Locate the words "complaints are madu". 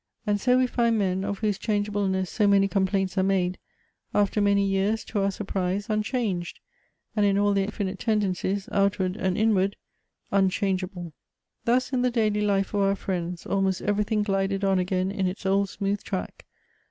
2.67-3.53